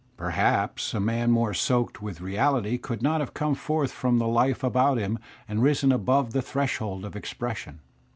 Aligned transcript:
Perhaps 0.17 0.95
a 0.95 0.99
man 0.99 1.29
more 1.29 1.53
soaked 1.53 2.01
with 2.01 2.21
reality 2.21 2.79
could 2.79 3.03
not 3.03 3.19
have 3.19 3.35
come 3.35 3.53
forth 3.53 3.91
from 3.91 4.17
the 4.17 4.27
life 4.27 4.63
about 4.63 4.97
him 4.97 5.19
and 5.47 5.61
risen 5.61 5.91
above 5.91 6.33
the 6.33 6.41
threshhold 6.41 7.05
of 7.05 7.15
expression. 7.15 7.81